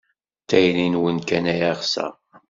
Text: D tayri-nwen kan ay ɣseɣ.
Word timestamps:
D 0.43 0.45
tayri-nwen 0.49 1.17
kan 1.27 1.45
ay 1.53 1.63
ɣseɣ. 1.79 2.13